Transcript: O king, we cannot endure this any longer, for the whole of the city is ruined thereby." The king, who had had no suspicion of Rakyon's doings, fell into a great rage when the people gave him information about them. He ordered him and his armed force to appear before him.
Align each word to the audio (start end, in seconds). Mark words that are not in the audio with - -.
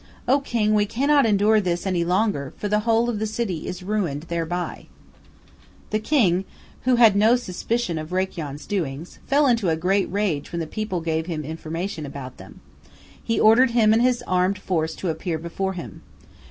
O 0.27 0.39
king, 0.39 0.73
we 0.73 0.87
cannot 0.87 1.27
endure 1.27 1.61
this 1.61 1.85
any 1.85 2.03
longer, 2.03 2.53
for 2.57 2.67
the 2.67 2.79
whole 2.79 3.07
of 3.07 3.19
the 3.19 3.27
city 3.27 3.67
is 3.67 3.83
ruined 3.83 4.23
thereby." 4.23 4.87
The 5.91 5.99
king, 5.99 6.43
who 6.85 6.95
had 6.95 7.09
had 7.11 7.15
no 7.15 7.35
suspicion 7.35 7.99
of 7.99 8.11
Rakyon's 8.11 8.65
doings, 8.65 9.19
fell 9.27 9.45
into 9.45 9.69
a 9.69 9.75
great 9.75 10.11
rage 10.11 10.51
when 10.51 10.59
the 10.59 10.65
people 10.65 11.01
gave 11.01 11.27
him 11.27 11.43
information 11.43 12.03
about 12.07 12.37
them. 12.37 12.61
He 13.23 13.39
ordered 13.39 13.69
him 13.77 13.93
and 13.93 14.01
his 14.01 14.23
armed 14.25 14.57
force 14.57 14.95
to 14.95 15.09
appear 15.09 15.37
before 15.37 15.73
him. 15.73 16.01